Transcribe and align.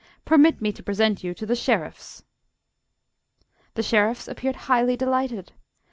Permit 0.25 0.59
me 0.63 0.71
to 0.71 0.81
present 0.81 1.23
you 1.23 1.31
to 1.35 1.45
the 1.45 1.55
Sheriffs." 1.55 2.23
The 3.75 3.83
Sheriffs 3.83 4.27
appeared 4.27 4.55
highly 4.65 4.97
delighted. 4.97 5.51